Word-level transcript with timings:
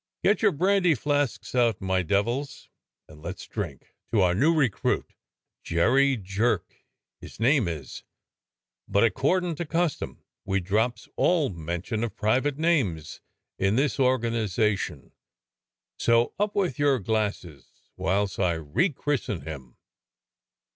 Get 0.23 0.41
your 0.41 0.51
brandy 0.51 0.95
flasks 0.95 1.53
out, 1.53 1.79
my 1.79 2.01
devils, 2.01 2.69
and 3.07 3.21
let's 3.21 3.45
drink 3.45 3.93
to 4.11 4.21
our 4.21 4.33
new 4.33 4.51
recruit. 4.51 5.13
Jerry 5.63 6.17
Jerk 6.17 6.87
his 7.19 7.39
name 7.39 7.67
is, 7.67 8.01
192 8.87 8.87
DOCTOR 8.87 8.87
SYN 8.87 8.93
but 8.93 9.03
accordin' 9.03 9.55
to 9.57 9.65
custom 9.67 10.23
we 10.43 10.59
drops 10.59 11.07
all 11.17 11.51
mention 11.51 12.03
of 12.03 12.15
private 12.15 12.57
names 12.57 13.21
in 13.59 13.75
this 13.75 13.99
organization; 13.99 15.11
so 15.99 16.33
up 16.39 16.55
with 16.55 16.79
your 16.79 16.97
glasses 16.97 17.67
whilst 17.95 18.39
I 18.39 18.53
rechristen 18.55 19.41
him. 19.41 19.75